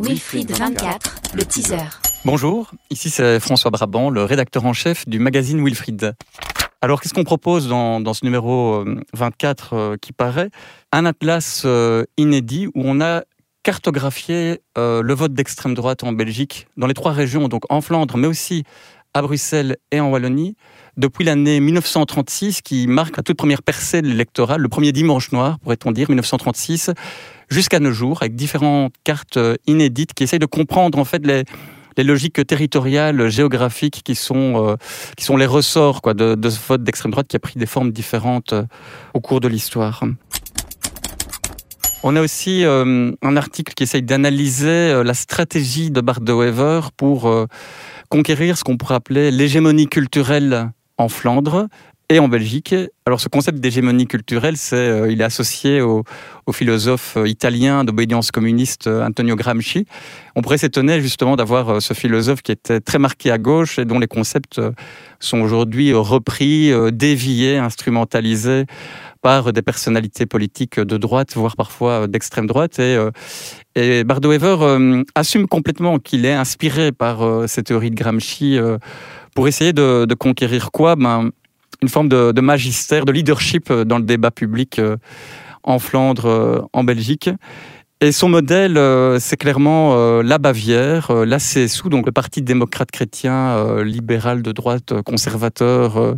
Wilfried 0.00 0.50
24, 0.50 1.20
le 1.34 1.44
teaser. 1.44 1.76
Bonjour, 2.24 2.70
ici 2.88 3.10
c'est 3.10 3.38
François 3.38 3.70
Brabant, 3.70 4.08
le 4.08 4.24
rédacteur 4.24 4.64
en 4.64 4.72
chef 4.72 5.06
du 5.06 5.18
magazine 5.18 5.62
Wilfried. 5.62 6.14
Alors 6.80 7.02
qu'est-ce 7.02 7.12
qu'on 7.12 7.24
propose 7.24 7.68
dans, 7.68 8.14
ce 8.14 8.24
numéro 8.24 8.82
24 9.12 9.72
euh, 9.72 9.76
euh, 9.76 9.96
qui 10.00 10.14
paraît 10.14 10.48
Un 10.90 11.04
atlas 11.04 11.64
euh, 11.66 12.04
inédit 12.16 12.68
où 12.68 12.72
on 12.76 13.02
a 13.02 13.24
cartographié 13.62 14.62
le 14.76 15.12
vote 15.12 15.34
d'extrême 15.34 15.74
droite 15.74 16.02
en 16.02 16.12
Belgique, 16.12 16.66
dans 16.78 16.86
les 16.86 16.94
trois 16.94 17.12
régions, 17.12 17.48
donc 17.48 17.64
en 17.68 17.82
Flandre, 17.82 18.16
mais 18.16 18.26
aussi 18.26 18.64
à 19.12 19.20
Bruxelles 19.20 19.76
et 19.90 20.00
en 20.00 20.08
Wallonie, 20.08 20.56
depuis 20.96 21.24
l'année 21.24 21.60
1936, 21.60 22.62
qui 22.62 22.86
marque 22.86 23.18
la 23.18 23.22
toute 23.22 23.36
première 23.36 23.62
percée 23.62 24.00
de 24.00 24.06
l'électorat, 24.06 24.56
le 24.56 24.68
premier 24.68 24.92
dimanche 24.92 25.32
noir, 25.32 25.58
pourrait-on 25.58 25.92
dire, 25.92 26.08
1936, 26.08 26.90
jusqu'à 27.50 27.80
nos 27.80 27.92
jours, 27.92 28.18
avec 28.22 28.34
différentes 28.34 28.94
cartes 29.04 29.36
euh, 29.36 29.56
inédites 29.66 30.14
qui 30.14 30.22
essayent 30.22 30.38
de 30.38 30.46
comprendre 30.46 30.98
en 30.98 31.04
fait 31.04 31.26
les, 31.26 31.44
logiques 32.02 32.46
territoriales, 32.46 33.28
géographiques 33.28 34.00
qui 34.02 34.14
sont, 34.14 34.66
euh, 34.66 34.76
qui 35.18 35.24
sont 35.24 35.36
les 35.36 35.44
ressorts 35.44 36.00
quoi, 36.00 36.14
de, 36.14 36.48
ce 36.48 36.58
vote 36.66 36.82
d'extrême 36.82 37.10
droite 37.10 37.26
qui 37.26 37.36
a 37.36 37.40
pris 37.40 37.58
des 37.58 37.66
formes 37.66 37.92
différentes 37.92 38.54
euh, 38.54 38.64
au 39.12 39.20
cours 39.20 39.40
de 39.40 39.48
l'histoire. 39.48 40.02
On 42.02 42.16
a 42.16 42.22
aussi 42.22 42.64
un 42.64 43.36
article 43.36 43.74
qui 43.74 43.82
essaye 43.82 44.00
d'analyser 44.00 45.04
la 45.04 45.12
stratégie 45.12 45.90
de 45.90 46.00
Bart 46.00 46.22
de 46.22 46.32
Wever 46.32 46.80
pour 46.96 47.30
conquérir 48.08 48.56
ce 48.56 48.64
qu'on 48.64 48.78
pourrait 48.78 48.94
appeler 48.94 49.30
l'hégémonie 49.30 49.86
culturelle 49.86 50.70
en 50.96 51.10
Flandre 51.10 51.68
et 52.10 52.18
en 52.18 52.28
Belgique. 52.28 52.74
Alors 53.06 53.20
ce 53.20 53.28
concept 53.28 53.60
d'hégémonie 53.60 54.06
culturelle, 54.06 54.56
c'est, 54.56 54.76
euh, 54.76 55.10
il 55.10 55.20
est 55.20 55.24
associé 55.24 55.80
au, 55.80 56.04
philosophe 56.52 57.16
euh, 57.16 57.28
italien 57.28 57.84
d'obédience 57.84 58.32
communiste 58.32 58.88
euh, 58.88 59.06
Antonio 59.06 59.36
Gramsci. 59.36 59.86
On 60.34 60.42
pourrait 60.42 60.58
s'étonner 60.58 61.00
justement 61.00 61.36
d'avoir 61.36 61.80
ce 61.80 61.94
philosophe 61.94 62.42
qui 62.42 62.50
était 62.50 62.80
très 62.80 62.98
marqué 62.98 63.30
à 63.30 63.38
gauche 63.38 63.78
et 63.78 63.84
dont 63.84 64.00
les 64.00 64.08
concepts 64.08 64.60
sont 65.20 65.40
aujourd'hui 65.40 65.92
repris, 65.92 66.72
déviés, 66.92 67.58
instrumentalisés 67.58 68.64
par 69.22 69.52
des 69.52 69.62
personnalités 69.62 70.26
politiques 70.26 70.80
de 70.80 70.96
droite, 70.96 71.34
voire 71.34 71.54
parfois 71.54 72.08
d'extrême 72.08 72.46
droite. 72.46 72.78
Et, 72.78 72.96
et 73.76 74.02
Bardo 74.02 74.30
Wever 74.30 75.02
assume 75.14 75.46
complètement 75.46 75.98
qu'il 75.98 76.24
est 76.24 76.32
inspiré 76.32 76.90
par 76.90 77.48
ces 77.48 77.62
théories 77.62 77.90
de 77.90 77.96
Gramsci 77.96 78.58
pour 79.34 79.48
essayer 79.48 79.72
de, 79.72 80.14
conquérir 80.14 80.70
quoi? 80.70 80.96
Ben, 80.96 81.30
Une 81.82 81.88
forme 81.88 82.08
de, 82.08 82.40
magistère, 82.40 83.04
de 83.04 83.12
leadership 83.12 83.70
euh, 83.70 83.84
dans 83.84 83.98
le 83.98 84.04
débat 84.04 84.30
public 84.30 84.78
euh, 84.78 84.96
en 85.62 85.78
Flandre, 85.78 86.26
euh, 86.26 86.60
en 86.72 86.84
Belgique. 86.84 87.30
Et 88.02 88.12
son 88.12 88.30
modèle, 88.30 88.80
c'est 89.20 89.36
clairement 89.36 90.22
la 90.22 90.38
Bavière, 90.38 91.12
la 91.12 91.36
CSU, 91.36 91.90
donc 91.90 92.06
le 92.06 92.12
Parti 92.12 92.40
démocrate 92.40 92.90
chrétien 92.90 93.82
libéral 93.84 94.40
de 94.40 94.52
droite 94.52 95.02
conservateur 95.02 96.16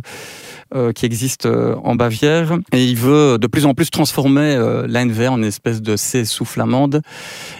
qui 0.95 1.05
existe 1.05 1.45
en 1.45 1.95
Bavière. 1.95 2.57
Et 2.71 2.85
il 2.85 2.95
veut 2.95 3.37
de 3.37 3.47
plus 3.47 3.65
en 3.65 3.73
plus 3.73 3.91
transformer 3.91 4.55
l'ANV 4.87 5.27
en 5.27 5.37
une 5.39 5.43
espèce 5.43 5.81
de 5.81 5.95
CSU 5.95 6.45
flamande 6.45 7.01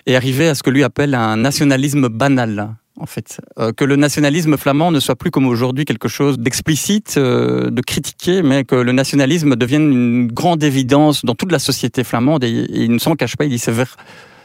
et 0.05 0.15
arriver 0.15 0.47
à 0.47 0.55
ce 0.55 0.63
que 0.63 0.69
lui 0.69 0.85
appelle 0.85 1.15
un 1.15 1.35
nationalisme 1.35 2.07
banal 2.07 2.77
en 2.99 3.05
fait. 3.05 3.41
Euh, 3.59 3.71
que 3.71 3.85
le 3.85 3.95
nationalisme 3.95 4.57
flamand 4.57 4.91
ne 4.91 4.99
soit 4.99 5.15
plus 5.15 5.31
comme 5.31 5.47
aujourd'hui 5.47 5.85
quelque 5.85 6.07
chose 6.07 6.37
d'explicite, 6.37 7.15
euh, 7.17 7.69
de 7.69 7.81
critiqué, 7.81 8.41
mais 8.43 8.63
que 8.63 8.75
le 8.75 8.91
nationalisme 8.91 9.55
devienne 9.55 9.91
une 9.91 10.27
grande 10.27 10.63
évidence 10.63 11.25
dans 11.25 11.35
toute 11.35 11.51
la 11.51 11.59
société 11.59 12.03
flamande. 12.03 12.43
Et, 12.43 12.67
il 12.69 12.91
ne 12.91 12.99
s'en 12.99 13.15
cache 13.15 13.35
pas, 13.35 13.45
il 13.45 13.49
dit 13.49 13.59
c'est 13.59 13.71
vers 13.71 13.95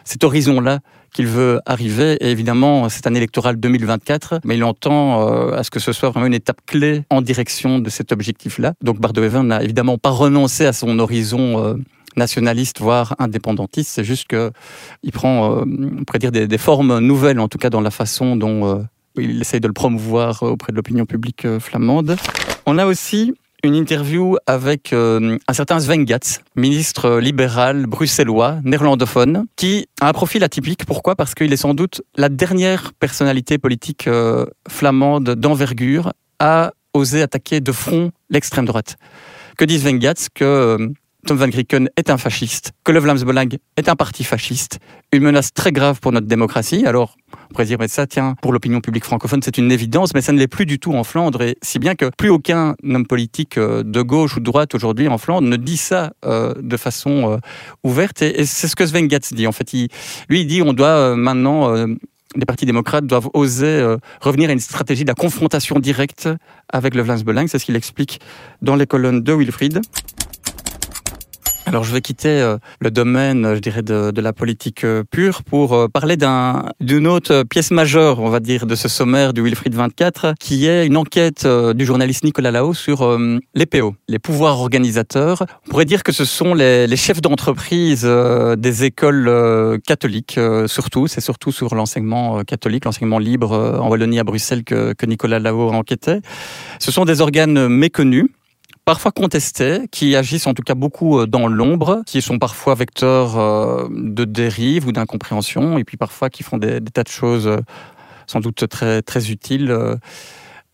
cet 0.05 0.25
horizon-là 0.25 0.81
qu'il 1.13 1.27
veut 1.27 1.61
arriver. 1.67 2.17
Et 2.21 2.31
évidemment, 2.31 2.89
c'est 2.89 3.07
un 3.07 3.15
électoral 3.15 3.57
2024, 3.57 4.41
mais 4.45 4.57
il 4.57 4.65
entend 4.65 5.29
euh, 5.29 5.57
à 5.57 5.63
ce 5.63 5.71
que 5.71 5.81
ce 5.81 5.93
soit 5.93 6.11
vraiment 6.11 6.27
une 6.27 6.35
étape 6.35 6.61
clé 6.67 7.03
en 7.11 7.23
direction 7.23 7.79
de 7.79 7.91
cet 7.91 8.13
objectif-là. 8.13 8.75
Donc 8.83 9.01
Bardot-Even 9.01 9.47
n'a 9.47 9.63
évidemment 9.63 9.99
pas 9.99 10.11
renoncé 10.11 10.65
à 10.67 10.73
son 10.73 10.99
horizon 10.99 11.79
nationaliste, 12.19 12.81
voire 12.81 13.15
indépendantiste. 13.19 13.91
C'est 13.95 14.05
juste 14.05 14.27
qu'il 14.29 15.13
prend, 15.13 15.61
euh, 15.61 15.65
on 15.65 16.05
pourrait 16.05 16.19
dire, 16.19 16.33
des, 16.33 16.59
formes 16.59 16.99
nouvelles, 16.99 17.41
en 17.41 17.49
tout 17.49 17.59
cas 17.59 17.71
dans 17.71 17.81
la 17.81 17.91
façon 17.91 18.37
dont 18.37 18.67
euh, 18.67 18.83
il 19.17 19.41
essaye 19.41 19.61
de 19.61 19.67
le 19.67 19.73
promouvoir 19.73 20.43
auprès 20.43 20.73
de 20.73 20.77
l'opinion 20.77 21.07
publique 21.07 21.45
euh, 21.45 21.59
flamande. 21.61 22.17
On 22.67 22.77
a 22.77 22.85
aussi 22.85 23.35
une 23.65 23.75
interview 23.75 24.37
avec 24.47 24.93
un 24.93 25.53
certain 25.53 25.81
Sven 25.81 26.05
Gatz, 26.05 26.43
ministre 26.55 27.19
libéral 27.19 27.87
bruxellois, 27.87 28.59
néerlandophone, 28.63 29.47
qui 29.57 29.89
a 30.01 30.09
un 30.09 30.13
profil 30.13 30.45
atypique. 30.45 30.87
Pourquoi? 30.87 31.17
Parce 31.17 31.35
qu'il 31.35 31.53
est 31.53 31.57
sans 31.57 31.75
doute 31.75 32.03
la 32.15 32.29
dernière 32.29 32.93
personnalité 33.01 33.59
politique 33.59 34.09
flamande 34.69 35.31
d'envergure 35.31 36.13
à 36.39 36.71
oser 36.95 37.21
attaquer 37.21 37.61
de 37.61 37.73
front 37.73 38.13
l'extrême 38.31 38.65
droite. 38.65 38.97
Que 39.57 39.65
dit 39.65 39.81
Sven 39.81 39.99
Gatz? 39.99 40.29
Que 40.33 40.93
Tom 41.29 41.37
Van 41.37 41.49
Grieken 41.49 41.91
est 41.99 42.09
un 42.09 42.17
fasciste, 42.17 42.73
que 42.85 42.91
le 42.91 43.01
Vlaams 43.01 43.19
est 43.77 43.89
un 43.91 43.97
parti 43.97 44.25
fasciste, 44.25 44.79
une 45.13 45.23
menace 45.23 45.53
très 45.53 45.73
grave 45.73 46.01
pour 46.01 46.11
notre 46.11 46.27
démocratie. 46.27 46.87
Alors, 46.87 47.19
on 47.35 47.53
pourrait 47.53 47.67
dire, 47.67 47.77
mais 47.79 47.87
ça, 47.87 48.07
tiens, 48.07 48.35
pour 48.41 48.51
l'opinion 48.51 48.81
publique 48.81 49.05
francophone, 49.05 49.43
c'est 49.45 49.59
une 49.59 49.71
évidence, 49.71 50.15
mais 50.15 50.23
ça 50.23 50.33
ne 50.33 50.39
l'est 50.39 50.49
plus 50.49 50.65
du 50.65 50.79
tout 50.79 50.95
en 50.95 51.05
Flandre. 51.05 51.43
Et 51.43 51.59
si 51.61 51.79
bien 51.79 51.97
que 51.97 52.11
plus 52.17 52.31
aucun 52.31 52.77
homme 52.83 53.07
politique 53.07 53.59
euh, 53.59 53.83
de 53.83 54.01
gauche 54.01 54.39
ou 54.39 54.41
de 54.41 54.45
droite 54.47 54.75
aujourd'hui 54.75 55.07
en 55.07 55.19
Flandre 55.19 55.47
ne 55.47 55.57
dit 55.57 55.77
ça 55.77 56.15
euh, 56.25 56.55
de 56.63 56.77
façon 56.79 57.33
euh, 57.33 57.37
ouverte. 57.85 58.23
Et, 58.23 58.47
c'est 58.47 58.67
ce 58.67 58.75
que 58.75 58.87
Sven 58.87 59.07
Gatz 59.07 59.35
dit. 59.35 59.47
En 59.47 59.53
fait, 59.53 59.71
lui, 60.31 60.41
il 60.41 60.47
dit, 60.47 60.63
on 60.63 60.73
doit 60.73 61.15
maintenant 61.15 61.75
les 62.37 62.47
partis 62.47 62.65
démocrates 62.65 63.07
doivent 63.07 63.29
oser 63.35 63.97
revenir 64.23 64.49
à 64.49 64.55
une 64.55 64.61
stratégie 64.61 65.05
de 65.05 65.09
la 65.09 65.15
confrontation 65.15 65.79
directe 65.79 66.31
avec 66.73 66.95
le 66.95 67.03
Vlaams 67.03 67.49
C'est 67.49 67.59
ce 67.59 67.67
qu'il 67.67 67.77
explique 67.77 68.19
dans 68.63 68.77
les 68.77 68.87
colonnes 68.87 69.23
de 69.23 69.33
Wilfried. 69.35 69.83
Alors 71.69 71.85
je 71.85 71.93
vais 71.93 72.01
quitter 72.01 72.31
euh, 72.31 72.57
le 72.81 72.91
domaine, 72.91 73.55
je 73.55 73.59
dirais, 73.59 73.83
de, 73.83 74.21
la 74.23 74.33
politique 74.33 74.85
euh, 74.85 75.05
pure 75.05 75.43
pour 75.43 75.75
euh, 75.75 75.87
parler 75.87 76.17
d'une 76.17 77.07
autre 77.07 77.43
pièce 77.43 77.71
majeure, 77.73 78.21
on 78.21 78.31
va 78.31 78.41
dire, 78.41 78.65
de 78.65 78.75
ce 78.75 78.89
sommaire 78.89 79.35
du 79.35 79.43
Wilfried 79.43 79.75
24, 79.75 80.33
qui 80.41 80.67
est 80.67 80.87
une 80.87 80.97
enquête 80.97 81.47
du 81.47 81.85
journaliste 81.85 82.25
Nicolas 82.25 82.51
Lao 82.51 82.73
sur 82.73 83.19
les 83.55 83.67
PO, 83.67 83.95
les 84.09 84.19
pouvoirs 84.19 84.61
organisateurs. 84.61 85.45
On 85.67 85.71
pourrait 85.71 85.85
dire 85.85 86.03
que 86.03 86.13
ce 86.13 86.25
sont 86.25 86.55
les, 86.55 86.87
les 86.87 86.97
chefs 86.97 87.21
d'entreprise 87.21 88.05
des 88.05 88.85
écoles 88.85 89.79
catholiques, 89.87 90.41
surtout. 90.67 91.07
C'est 91.07 91.21
surtout 91.21 91.53
sur 91.53 91.75
l'enseignement 91.75 92.43
catholique, 92.45 92.87
l'enseignement 92.87 93.19
libre 93.19 93.79
en 93.81 93.89
Wallonie 93.89 94.19
à 94.19 94.25
Bruxelles 94.25 94.65
que, 94.65 94.95
que 94.95 95.07
Nicolas 95.07 95.39
Lao 95.39 95.71
enquêtait. 95.71 96.21
Ce 96.79 96.91
sont 96.91 97.05
des 97.05 97.21
organes 97.21 97.69
méconnus 97.69 98.29
parfois 98.89 99.13
contestés, 99.13 99.83
qui 99.93 100.17
agissent 100.17 100.47
en 100.47 100.55
tout 100.55 100.63
cas 100.63 100.75
beaucoup 100.75 101.19
euh, 101.19 101.27
dans 101.27 101.47
l'ombre, 101.47 102.01
qui 102.07 102.23
sont 102.23 102.39
parfois 102.39 102.75
vecteurs 102.75 103.39
euh, 103.39 103.87
de 103.91 104.25
dérive 104.25 104.87
ou 104.87 104.93
d'incompréhension, 104.93 105.77
et 105.77 105.85
puis 105.85 105.99
parfois 105.99 106.31
qui 106.31 106.43
font 106.43 106.57
des, 106.57 106.81
tas 106.81 107.03
de 107.03 107.09
choses 107.09 107.47
euh, 107.47 107.59
sans 108.27 108.41
doute 108.41 108.67
très, 108.67 109.31
utiles. 109.31 109.77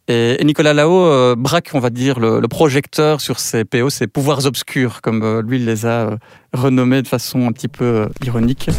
Et, 0.06 0.38
Nicolas 0.44 0.74
Lao 0.74 1.34
braque, 1.34 1.70
on 1.74 1.80
va 1.80 1.90
dire, 1.90 2.20
le, 2.20 2.38
le, 2.38 2.46
projecteur 2.46 3.20
sur 3.20 3.40
ces 3.40 3.64
PO, 3.64 3.90
ces 3.90 4.06
pouvoirs 4.06 4.46
obscurs, 4.46 5.02
comme 5.02 5.40
lui 5.40 5.56
il 5.56 5.64
les 5.64 5.84
a 5.84 6.16
renommés 6.52 7.02
de 7.02 7.08
façon 7.08 7.48
un 7.48 7.52
petit 7.52 7.68
peu 7.68 8.08
ironique. 8.24 8.70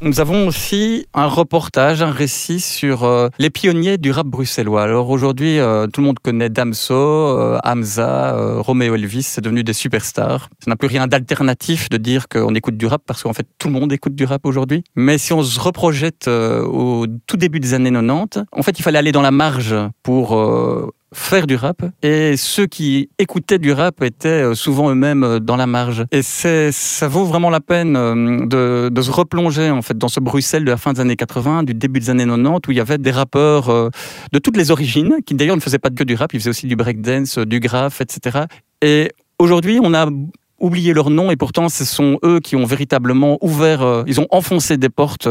Nous 0.00 0.20
avons 0.20 0.46
aussi 0.46 1.06
un 1.12 1.26
reportage, 1.26 2.02
un 2.02 2.12
récit 2.12 2.60
sur 2.60 3.02
euh, 3.02 3.28
les 3.40 3.50
pionniers 3.50 3.98
du 3.98 4.12
rap 4.12 4.28
bruxellois. 4.28 4.84
Alors 4.84 5.10
aujourd'hui, 5.10 5.58
euh, 5.58 5.88
tout 5.88 6.00
le 6.00 6.06
monde 6.06 6.20
connaît 6.20 6.48
Damso, 6.48 6.94
euh, 6.94 7.58
Hamza, 7.64 8.36
Romeo 8.60 8.94
Elvis, 8.94 9.24
c'est 9.24 9.40
devenu 9.40 9.64
des 9.64 9.72
superstars. 9.72 10.50
Ça 10.64 10.70
n'a 10.70 10.76
plus 10.76 10.86
rien 10.86 11.08
d'alternatif 11.08 11.88
de 11.88 11.96
dire 11.96 12.28
qu'on 12.28 12.54
écoute 12.54 12.76
du 12.76 12.86
rap 12.86 13.02
parce 13.06 13.24
qu'en 13.24 13.32
fait 13.32 13.46
tout 13.58 13.66
le 13.66 13.74
monde 13.74 13.92
écoute 13.92 14.14
du 14.14 14.24
rap 14.24 14.46
aujourd'hui. 14.46 14.84
Mais 14.94 15.18
si 15.18 15.32
on 15.32 15.42
se 15.42 15.58
reprojette 15.58 16.28
au 16.28 17.06
tout 17.26 17.36
début 17.36 17.58
des 17.58 17.74
années 17.74 17.90
90, 17.90 18.44
en 18.52 18.62
fait 18.62 18.78
il 18.78 18.82
fallait 18.82 18.98
aller 18.98 19.12
dans 19.12 19.22
la 19.22 19.32
marge 19.32 19.74
pour 20.04 20.36
faire 21.12 21.46
du 21.46 21.56
rap 21.56 21.82
et 22.02 22.36
ceux 22.36 22.66
qui 22.66 23.08
écoutaient 23.18 23.58
du 23.58 23.72
rap 23.72 24.02
étaient 24.02 24.28
euh, 24.28 24.54
souvent 24.54 24.90
eux-mêmes 24.90 25.24
euh, 25.24 25.40
dans 25.40 25.56
la 25.56 25.66
marge. 25.66 26.04
Et 26.12 26.22
c'est 26.22 26.70
ça 26.72 27.08
vaut 27.08 27.24
vraiment 27.24 27.50
la 27.50 27.60
peine 27.60 27.96
euh, 27.96 28.46
de, 28.46 28.88
de, 28.90 29.02
se 29.02 29.10
replonger 29.10 29.70
en 29.70 29.82
fait 29.82 29.96
dans 29.96 30.08
ce 30.08 30.20
Bruxelles 30.20 30.64
de 30.64 30.70
la 30.70 30.76
fin 30.76 30.92
des 30.92 31.00
années 31.00 31.16
80 31.16 31.62
du 31.62 31.74
début 31.74 32.00
des 32.00 32.10
années 32.10 32.26
90 32.26 32.68
où 32.68 32.72
il 32.72 32.76
y 32.76 32.80
avait 32.80 32.98
des 32.98 33.10
rappeurs 33.10 33.68
de 33.68 34.38
toutes 34.38 34.56
les 34.56 34.70
origines 34.70 35.16
qui 35.24 35.34
d'ailleurs 35.34 35.56
ne 35.56 35.60
faisaient 35.60 35.78
pas 35.78 35.90
que 35.90 36.04
du 36.04 36.14
rap 36.14 36.34
ils 36.34 36.40
faisaient 36.40 36.50
aussi 36.50 36.66
du 36.66 36.76
breakdance 36.76 37.38
du 37.38 37.60
graphe 37.60 38.00
etc 38.00 38.40
et 38.82 39.10
aujourd'hui 39.38 39.78
on 39.82 39.94
a 39.94 40.08
oublié 40.58 40.92
leur 40.92 41.10
nom 41.10 41.30
et 41.30 41.36
pourtant 41.36 41.68
ce 41.68 41.84
sont 41.84 42.18
eux 42.24 42.40
qui 42.40 42.56
ont 42.56 42.64
véritablement 42.64 43.38
ouvert 43.40 44.04
ils 44.06 44.20
ont 44.20 44.26
enfoncé 44.30 44.76
des 44.76 44.88
portes 44.88 45.28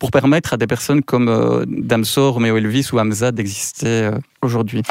pour 0.00 0.10
permettre 0.10 0.54
à 0.54 0.56
des 0.56 0.66
personnes 0.66 1.02
comme 1.02 1.28
euh, 1.28 1.64
Damso, 1.68 2.32
Romeo 2.32 2.56
Elvis 2.56 2.88
ou 2.92 2.98
Hamza 2.98 3.30
d'exister 3.30 3.86
euh, 3.86 4.18
aujourd'hui. 4.42 4.82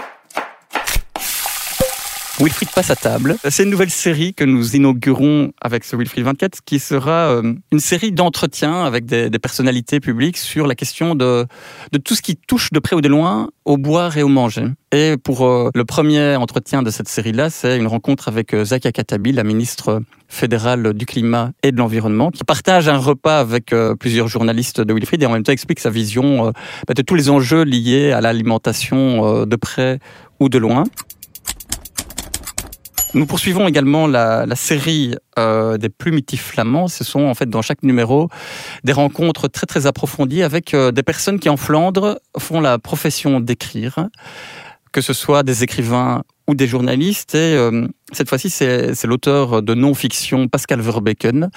Wilfried 2.41 2.69
passe 2.71 2.89
à 2.89 2.95
table. 2.95 3.35
C'est 3.49 3.63
une 3.63 3.69
nouvelle 3.69 3.89
série 3.89 4.33
que 4.33 4.45
nous 4.45 4.77
inaugurons 4.77 5.51
avec 5.59 5.83
ce 5.83 5.97
Wilfried 5.97 6.23
24 6.23 6.59
qui 6.63 6.79
sera 6.79 7.31
euh, 7.31 7.53
une 7.73 7.79
série 7.81 8.13
d'entretiens 8.13 8.85
avec 8.85 9.05
des, 9.05 9.29
personnalités 9.39 9.99
publiques 9.99 10.37
sur 10.37 10.65
la 10.65 10.73
question 10.73 11.15
de, 11.15 11.45
de 11.91 11.97
tout 11.97 12.15
ce 12.15 12.21
qui 12.21 12.37
touche 12.37 12.71
de 12.71 12.79
près 12.79 12.95
ou 12.95 13.01
de 13.01 13.09
loin 13.09 13.49
au 13.65 13.75
boire 13.75 14.15
et 14.17 14.23
au 14.23 14.29
manger. 14.29 14.67
Et 14.93 15.17
pour 15.21 15.45
euh, 15.45 15.69
le 15.75 15.83
premier 15.83 16.37
entretien 16.37 16.81
de 16.81 16.89
cette 16.91 17.09
série-là, 17.09 17.49
c'est 17.49 17.77
une 17.77 17.87
rencontre 17.87 18.29
avec 18.29 18.53
euh, 18.53 18.63
Zakia 18.63 18.93
Katabi, 18.93 19.33
la 19.33 19.43
ministre 19.43 20.01
fédérale 20.29 20.93
du 20.93 21.05
climat 21.05 21.51
et 21.61 21.73
de 21.73 21.77
l'environnement, 21.77 22.31
qui 22.31 22.45
partage 22.45 22.87
un 22.87 22.97
repas 22.97 23.39
avec 23.39 23.73
plusieurs 23.99 24.27
journalistes 24.27 24.79
de 24.79 24.93
Wilfried 24.93 25.23
et 25.23 25.25
en 25.25 25.31
même 25.31 25.43
temps 25.43 25.51
explique 25.51 25.79
sa 25.79 25.89
vision 25.89 26.53
bah, 26.87 26.93
de 26.95 27.01
tous 27.01 27.15
les 27.15 27.31
enjeux 27.31 27.63
liés 27.63 28.11
à 28.11 28.21
l'alimentation 28.21 29.45
de 29.47 29.55
près 29.55 29.97
ou 30.39 30.47
de 30.47 30.59
loin. 30.59 30.83
Nous 33.13 33.25
poursuivons 33.25 33.67
également 33.67 34.05
la, 34.05 34.45
série 34.55 35.15
euh, 35.39 35.77
des 35.77 35.89
plumitifs 35.89 36.45
flamands. 36.51 36.87
Ce 36.87 37.03
sont 37.03 37.21
en 37.21 37.33
fait 37.33 37.49
dans 37.49 37.61
chaque 37.61 37.81
numéro 37.81 38.29
des 38.83 38.93
rencontres 38.93 39.47
très 39.47 39.65
très 39.65 39.87
approfondies 39.87 40.43
avec 40.43 40.73
euh, 40.73 40.91
des 40.91 41.01
personnes 41.01 41.39
qui 41.39 41.49
en 41.49 41.57
Flandre 41.57 42.19
font 42.37 42.61
la 42.61 42.77
profession 42.77 43.39
d'écrire, 43.39 44.07
que 44.91 45.01
ce 45.01 45.13
soit 45.13 45.41
des 45.43 45.63
écrivains 45.63 46.23
ou 46.49 46.55
des 46.55 46.67
journalistes. 46.67 47.35
Et 47.35 47.55
euh, 47.55 47.87
cette 48.11 48.27
fois-ci, 48.27 48.49
c'est 48.49 49.05
l'auteur 49.05 49.61
de 49.61 49.75
non-fiction 49.75 50.47
Pascal 50.47 50.81
Verbeeken, 50.81 51.51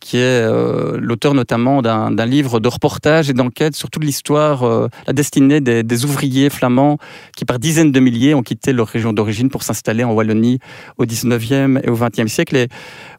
qui 0.00 0.16
est 0.16 0.20
euh, 0.20 0.98
l'auteur 1.00 1.32
notamment 1.32 1.80
d'un 1.80 2.26
livre 2.26 2.58
de 2.58 2.68
reportage 2.68 3.30
et 3.30 3.34
d'enquête 3.34 3.76
sur 3.76 3.88
toute 3.88 4.02
l'histoire, 4.02 4.64
euh, 4.64 4.88
la 5.06 5.12
destinée 5.12 5.60
des, 5.60 6.04
ouvriers 6.04 6.50
flamands 6.50 6.98
qui, 7.36 7.44
par 7.44 7.60
dizaines 7.60 7.92
de 7.92 8.00
milliers, 8.00 8.34
ont 8.34 8.42
quitté 8.42 8.72
leur 8.72 8.88
région 8.88 9.12
d'origine 9.12 9.48
pour 9.48 9.62
s'installer 9.62 10.02
en 10.02 10.12
Wallonie 10.12 10.58
au 10.98 11.04
19e 11.04 11.80
et 11.84 11.88
au 11.88 11.96
20e 11.96 12.26
siècle. 12.26 12.56
Et 12.56 12.68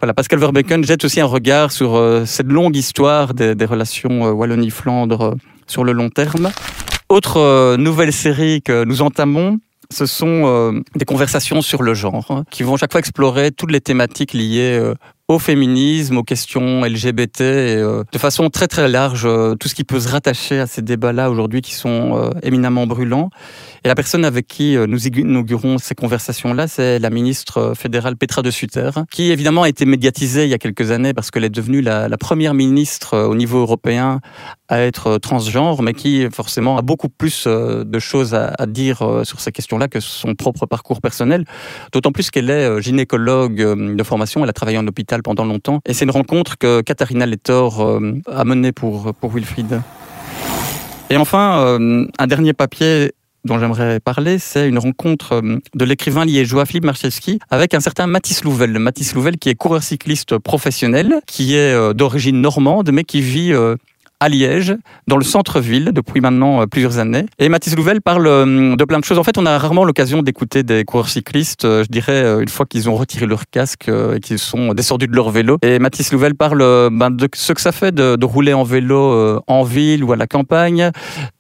voilà, 0.01 0.13
Pascal 0.13 0.39
Verbeeken 0.39 0.83
jette 0.83 1.05
aussi 1.05 1.21
un 1.21 1.25
regard 1.25 1.71
sur 1.71 1.97
cette 2.25 2.47
longue 2.47 2.75
histoire 2.75 3.33
des 3.33 3.65
relations 3.65 4.29
Wallonie-Flandre 4.31 5.35
sur 5.67 5.85
le 5.85 5.93
long 5.93 6.09
terme. 6.09 6.51
Autre 7.07 7.77
nouvelle 7.77 8.11
série 8.11 8.61
que 8.61 8.83
nous 8.83 9.01
entamons, 9.01 9.59
ce 9.91 10.05
sont 10.05 10.43
euh, 10.45 10.81
des 10.95 11.05
conversations 11.05 11.61
sur 11.61 11.83
le 11.83 11.93
genre 11.93 12.25
hein, 12.29 12.43
qui 12.49 12.63
vont 12.63 12.77
chaque 12.77 12.91
fois 12.91 12.99
explorer 12.99 13.51
toutes 13.51 13.71
les 13.71 13.81
thématiques 13.81 14.33
liées 14.33 14.77
euh, 14.79 14.95
au 15.33 15.39
féminisme, 15.39 16.17
aux 16.17 16.23
questions 16.23 16.83
LGBT, 16.83 17.41
euh, 17.41 18.03
de 18.11 18.17
façon 18.17 18.49
très 18.49 18.67
très 18.67 18.87
large, 18.87 19.27
tout 19.59 19.67
ce 19.67 19.75
qui 19.75 19.83
peut 19.83 19.99
se 19.99 20.09
rattacher 20.09 20.59
à 20.59 20.67
ces 20.67 20.81
débats-là 20.81 21.29
aujourd'hui 21.29 21.61
qui 21.61 21.73
sont 21.73 22.31
éminemment 22.43 22.87
brûlants. 22.87 23.29
Et 23.83 23.87
la 23.87 23.95
personne 23.95 24.25
avec 24.25 24.47
qui 24.47 24.77
nous 24.87 25.07
inaugurons 25.07 25.77
ces 25.77 25.95
conversations-là, 25.95 26.67
c'est 26.67 26.99
la 26.99 27.09
ministre 27.09 27.73
fédérale 27.75 28.15
Petra 28.15 28.41
de 28.41 28.51
Sutter, 28.51 28.91
qui 29.11 29.31
évidemment 29.31 29.63
a 29.63 29.69
été 29.69 29.85
médiatisée 29.85 30.45
il 30.45 30.49
y 30.49 30.53
a 30.53 30.57
quelques 30.57 30.91
années 30.91 31.13
parce 31.13 31.31
qu'elle 31.31 31.43
est 31.43 31.49
devenue 31.49 31.81
la, 31.81 32.09
première 32.17 32.53
ministre 32.53 33.17
au 33.17 33.35
niveau 33.35 33.59
européen 33.59 34.21
à 34.69 34.79
être 34.79 35.17
transgenre, 35.17 35.81
mais 35.81 35.93
qui 35.93 36.27
forcément 36.31 36.77
a 36.77 36.81
beaucoup 36.81 37.09
plus 37.09 37.45
euh, 37.47 37.83
de 37.83 37.99
choses 37.99 38.33
à, 38.33 38.65
dire 38.65 39.01
euh, 39.01 39.23
sur 39.23 39.39
ces 39.39 39.51
questions-là 39.51 39.87
que 39.87 39.99
son 39.99 40.35
propre 40.35 40.65
parcours 40.65 41.01
personnel. 41.01 41.45
D'autant 41.91 42.11
plus 42.11 42.31
qu'elle 42.31 42.49
est 42.49 42.69
euh, 42.69 42.81
gynécologue 42.81 43.55
de 43.55 44.03
formation, 44.03 44.43
elle 44.43 44.49
a 44.49 44.53
travaillé 44.53 44.77
en 44.77 44.87
hôpital 44.87 45.21
pendant 45.23 45.45
longtemps. 45.45 45.79
Et 45.87 45.93
c'est 45.93 46.05
une 46.05 46.11
rencontre 46.11 46.57
que 46.57 46.81
Katharina 46.81 47.25
Lettor 47.25 47.99
a 48.27 48.43
menée 48.45 48.71
pour, 48.71 49.13
pour 49.15 49.31
Wilfried. 49.31 49.81
Et 51.09 51.17
enfin, 51.17 51.77
un 52.17 52.27
dernier 52.27 52.53
papier 52.53 53.13
dont 53.45 53.59
j'aimerais 53.59 53.99
parler, 53.99 54.37
c'est 54.39 54.69
une 54.69 54.79
rencontre 54.79 55.41
de 55.73 55.85
l'écrivain 55.85 56.25
liégeois 56.25 56.65
Philippe 56.65 56.85
Marchewski 56.85 57.39
avec 57.49 57.73
un 57.73 57.79
certain 57.79 58.07
Mathis 58.07 58.43
Louvel. 58.43 58.77
Mathis 58.79 59.13
Louvel 59.13 59.37
qui 59.37 59.49
est 59.49 59.55
coureur 59.55 59.83
cycliste 59.83 60.37
professionnel, 60.37 61.19
qui 61.27 61.55
est 61.55 61.93
d'origine 61.93 62.39
normande, 62.39 62.91
mais 62.91 63.03
qui 63.03 63.21
vit 63.21 63.53
à 64.23 64.29
Liège, 64.29 64.73
dans 65.05 65.17
le 65.17 65.25
centre-ville, 65.25 65.91
depuis 65.91 66.21
maintenant 66.21 66.61
euh, 66.61 66.65
plusieurs 66.65 66.97
années. 66.97 67.25
Et 67.39 67.49
Mathis 67.49 67.75
Louvel 67.75 67.99
parle 67.99 68.25
euh, 68.25 68.75
de 68.77 68.85
plein 68.85 68.99
de 68.99 69.03
choses. 69.03 69.19
En 69.19 69.23
fait, 69.25 69.37
on 69.37 69.45
a 69.45 69.57
rarement 69.57 69.83
l'occasion 69.83 70.21
d'écouter 70.21 70.63
des 70.63 70.85
coureurs 70.85 71.09
cyclistes, 71.09 71.65
euh, 71.65 71.83
je 71.83 71.89
dirais, 71.89 72.41
une 72.41 72.47
fois 72.47 72.65
qu'ils 72.65 72.89
ont 72.89 72.95
retiré 72.95 73.25
leur 73.25 73.43
casque 73.51 73.89
et 73.89 74.21
qu'ils 74.21 74.39
sont 74.39 74.73
descendus 74.73 75.07
de 75.07 75.15
leur 75.15 75.29
vélo. 75.29 75.57
Et 75.61 75.77
Mathis 75.77 76.13
Louvel 76.13 76.35
parle 76.35 76.59
ben, 76.89 77.11
de 77.11 77.27
ce 77.35 77.51
que 77.51 77.59
ça 77.59 77.73
fait 77.73 77.93
de, 77.93 78.25
rouler 78.25 78.53
en 78.53 78.63
vélo 78.63 79.41
en 79.47 79.63
ville 79.63 80.03
ou 80.05 80.13
à 80.13 80.15
la 80.15 80.27
campagne, 80.27 80.91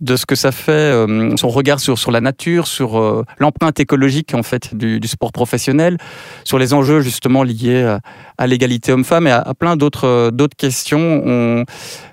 de 0.01 0.15
ce 0.17 0.25
que 0.25 0.35
ça 0.35 0.51
fait, 0.51 0.91
son 1.37 1.47
regard 1.47 1.79
sur, 1.79 2.11
la 2.11 2.19
nature, 2.19 2.67
sur 2.67 3.23
l'empreinte 3.39 3.79
écologique 3.79 4.33
en 4.33 4.43
fait 4.43 4.75
du, 4.75 5.07
sport 5.07 5.31
professionnel, 5.31 5.97
sur 6.43 6.59
les 6.59 6.73
enjeux 6.73 6.99
justement 6.99 7.43
liés 7.43 7.97
à, 8.37 8.47
l'égalité 8.47 8.91
homme-femme 8.91 9.27
et 9.27 9.31
à, 9.31 9.39
à 9.39 9.53
plein 9.53 9.77
d'autres 9.77 10.31
questions. 10.57 11.63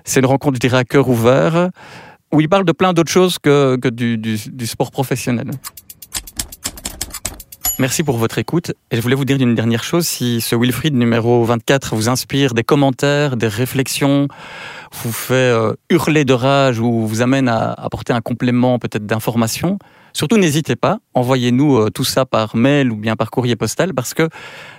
C'est 0.03 0.19
une 0.19 0.25
rencontre 0.25 0.59
dirais, 0.61 0.77
à 0.77 0.83
cœur 0.83 1.09
ouvert, 1.09 1.69
où 2.31 2.41
il 2.41 2.49
parle 2.49 2.65
de 2.65 2.71
plein 2.71 2.93
d'autres 2.93 3.11
choses 3.11 3.37
que, 3.39 3.77
du, 3.89 4.65
sport 4.65 4.91
professionnel. 4.91 5.51
Merci 7.79 8.03
pour 8.03 8.17
votre 8.17 8.37
écoute. 8.37 8.73
Et 8.91 8.97
je 8.97 9.01
voulais 9.01 9.15
vous 9.15 9.25
dire 9.25 9.37
une 9.41 9.55
dernière 9.55 9.83
chose. 9.83 10.05
Si 10.05 10.39
ce 10.39 10.55
Wilfried 10.55 10.93
numéro 10.93 11.43
24 11.43 11.95
vous 11.95 12.09
inspire 12.09 12.53
des 12.53 12.63
commentaires, 12.63 13.37
des 13.37 13.47
réflexions, 13.47 14.27
vous 14.91 15.11
fait 15.11 15.33
euh, 15.33 15.73
hurler 15.89 16.23
de 16.23 16.33
rage 16.33 16.79
ou 16.79 17.07
vous 17.07 17.21
amène 17.21 17.47
à 17.47 17.71
apporter 17.73 18.13
un 18.13 18.21
complément 18.21 18.77
peut-être 18.77 19.07
d'information, 19.07 19.79
Surtout, 20.13 20.37
n'hésitez 20.37 20.75
pas, 20.75 20.99
envoyez-nous 21.13 21.77
euh, 21.77 21.89
tout 21.89 22.03
ça 22.03 22.25
par 22.25 22.55
mail 22.55 22.91
ou 22.91 22.95
bien 22.95 23.15
par 23.15 23.31
courrier 23.31 23.55
postal, 23.55 23.93
parce 23.93 24.13
que 24.13 24.29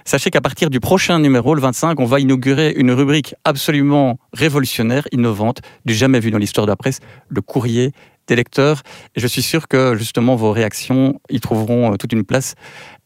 sachez 0.05 0.31
qu'à 0.31 0.40
partir 0.40 0.70
du 0.70 0.81
prochain 0.81 1.19
numéro, 1.19 1.55
le 1.55 1.61
25, 1.61 1.99
on 2.00 2.05
va 2.05 2.20
inaugurer 2.20 2.73
une 2.76 2.93
rubrique 2.93 3.34
absolument 3.44 4.19
révolutionnaire, 4.32 5.06
innovante, 5.12 5.61
du 5.84 5.94
jamais 5.94 6.20
vu 6.20 6.31
dans 6.31 6.38
l'histoire 6.38 6.67
de 6.67 6.73
la 6.73 6.76
presse, 6.76 7.00
le 7.29 7.40
courrier 7.40 7.93
des 8.26 8.37
lecteurs. 8.37 8.82
Et 9.14 9.20
je 9.20 9.26
suis 9.26 9.43
sûr 9.43 9.69
que 9.69 9.96
justement 9.96 10.37
vos 10.37 10.52
réactions 10.52 11.20
y 11.31 11.40
trouveront 11.40 11.93
euh, 11.93 11.96
toute 11.96 12.12
une 12.12 12.25
place 12.25 12.55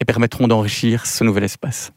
et 0.00 0.04
permettront 0.04 0.48
d'enrichir 0.48 1.06
ce 1.06 1.24
nouvel 1.24 1.44
espace. 1.44 1.92